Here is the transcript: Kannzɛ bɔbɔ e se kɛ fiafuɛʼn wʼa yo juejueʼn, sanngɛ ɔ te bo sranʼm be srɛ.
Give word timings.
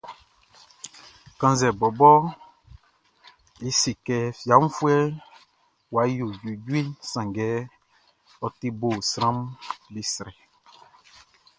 Kannzɛ 1.39 1.69
bɔbɔ 1.79 2.11
e 3.67 3.67
se 3.79 3.91
kɛ 4.05 4.17
fiafuɛʼn 4.39 5.07
wʼa 5.91 6.03
yo 6.17 6.27
juejueʼn, 6.39 6.87
sanngɛ 7.11 7.49
ɔ 8.45 8.47
te 8.59 8.67
bo 8.79 8.89
sranʼm 9.09 9.39
be 9.91 10.01
srɛ. 10.13 10.33